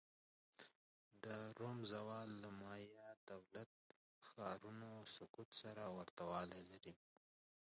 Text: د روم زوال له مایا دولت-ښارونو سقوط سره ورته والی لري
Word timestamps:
د 1.23 1.25
روم 1.59 1.77
زوال 1.91 2.29
له 2.43 2.49
مایا 2.61 3.07
دولت-ښارونو 3.31 4.91
سقوط 5.15 5.49
سره 5.61 5.83
ورته 5.97 6.23
والی 6.31 6.61
لري 6.71 6.93